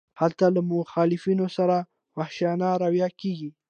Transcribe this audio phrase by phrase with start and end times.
[0.21, 1.77] هلته له مخالفانو سره
[2.17, 3.49] وحشیانه رویه کیږي.